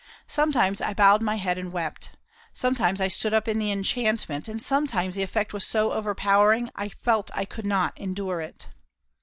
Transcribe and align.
Sometimes 0.25 0.81
I 0.81 0.95
bowed 0.95 1.21
my 1.21 1.35
head 1.35 1.59
and 1.59 1.71
wept. 1.71 2.17
Sometimes 2.53 2.99
I 2.99 3.07
stood 3.07 3.35
up 3.35 3.47
in 3.47 3.59
the 3.59 3.71
enchantment, 3.71 4.47
and 4.47 4.59
sometimes 4.59 5.13
the 5.13 5.21
effect 5.21 5.53
was 5.53 5.63
so 5.67 5.91
overpowering 5.91 6.71
I 6.75 6.89
felt 6.89 7.29
I 7.35 7.45
could 7.45 7.67
not 7.67 7.99
endure 7.99 8.41
it. 8.41 8.67